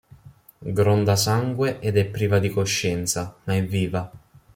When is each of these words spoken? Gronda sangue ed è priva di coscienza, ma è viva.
Gronda 0.65 1.15
sangue 1.15 1.77
ed 1.79 1.95
è 1.95 2.05
priva 2.07 2.39
di 2.39 2.49
coscienza, 2.49 3.35
ma 3.43 3.53
è 3.53 3.63
viva. 3.63 4.11